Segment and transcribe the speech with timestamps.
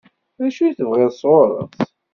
[0.41, 1.73] D acu i tebɣiḍ sɣur-s?